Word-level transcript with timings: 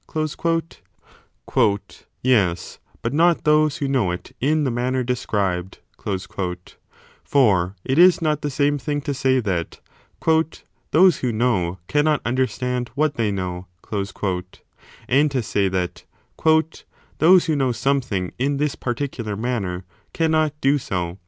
l 0.15 1.79
Yes, 2.23 2.79
but 3.03 3.13
not 3.13 3.43
those 3.43 3.77
who 3.77 3.87
know 3.87 4.09
it 4.09 4.35
in 4.41 4.63
the 4.63 4.71
manner 4.71 5.03
described: 5.03 5.77
for 7.23 7.75
it 7.85 7.99
is 7.99 8.19
not 8.19 8.41
the 8.41 8.49
same 8.49 8.79
thing 8.79 9.01
to 9.01 9.13
say 9.13 9.39
that 9.39 9.79
those 10.89 11.17
who 11.19 11.31
know 11.31 11.77
cannot 11.87 12.19
understand 12.25 12.89
what 12.95 13.13
they 13.13 13.29
know, 13.31 13.67
and 15.07 15.29
to 15.29 15.43
say 15.43 15.67
that 15.69 16.03
those 17.19 17.45
who 17.45 17.55
know 17.55 17.71
something 17.71 18.31
in 18.39 18.57
this 18.57 18.75
particu 18.75 19.17
3 19.17 19.23
lar 19.25 19.35
manner 19.35 19.85
cannot 20.13 20.59
do 20.61 20.79
so 20.79 21.19